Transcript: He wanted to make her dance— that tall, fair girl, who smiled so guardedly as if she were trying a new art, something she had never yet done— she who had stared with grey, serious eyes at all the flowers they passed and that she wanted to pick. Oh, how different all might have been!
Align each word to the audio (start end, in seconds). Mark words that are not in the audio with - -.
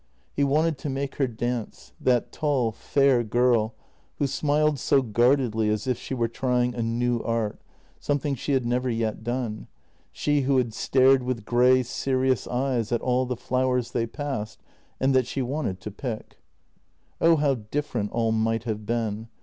He 0.35 0.43
wanted 0.43 0.79
to 0.79 0.89
make 0.89 1.17
her 1.17 1.27
dance— 1.27 1.93
that 2.01 2.31
tall, 2.31 2.71
fair 2.71 3.21
girl, 3.23 3.75
who 4.17 4.25
smiled 4.25 4.79
so 4.79 5.03
guardedly 5.03 5.69
as 5.69 5.85
if 5.85 5.99
she 5.99 6.15
were 6.15 6.27
trying 6.27 6.73
a 6.73 6.81
new 6.81 7.19
art, 7.19 7.61
something 7.99 8.33
she 8.33 8.53
had 8.53 8.65
never 8.65 8.89
yet 8.89 9.23
done— 9.23 9.67
she 10.11 10.41
who 10.41 10.57
had 10.57 10.73
stared 10.73 11.21
with 11.21 11.45
grey, 11.45 11.83
serious 11.83 12.47
eyes 12.47 12.91
at 12.91 13.01
all 13.01 13.27
the 13.27 13.37
flowers 13.37 13.91
they 13.91 14.07
passed 14.07 14.59
and 14.99 15.13
that 15.13 15.27
she 15.27 15.43
wanted 15.43 15.79
to 15.81 15.91
pick. 15.91 16.41
Oh, 17.21 17.35
how 17.35 17.53
different 17.69 18.11
all 18.11 18.31
might 18.31 18.63
have 18.63 18.87
been! 18.87 19.27